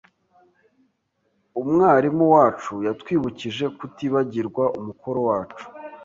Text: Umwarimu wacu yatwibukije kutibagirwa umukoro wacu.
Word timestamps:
Umwarimu 1.61 2.25
wacu 2.35 2.73
yatwibukije 2.87 3.65
kutibagirwa 3.77 4.63
umukoro 4.79 5.19
wacu. 5.29 5.65